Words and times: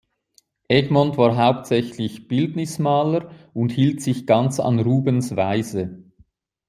Egmont 0.67 1.17
war 1.19 1.37
hauptsächlich 1.37 2.27
Bildnismaler 2.27 3.29
und 3.53 3.71
hielt 3.71 4.01
sich 4.01 4.25
ganz 4.25 4.59
an 4.59 4.79
Rubens' 4.79 5.35
Weise. 5.35 6.01